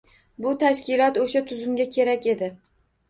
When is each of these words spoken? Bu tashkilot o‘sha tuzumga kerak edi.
Bu 0.45 0.53
tashkilot 0.63 1.19
o‘sha 1.25 1.43
tuzumga 1.53 1.87
kerak 1.97 2.27
edi. 2.37 2.51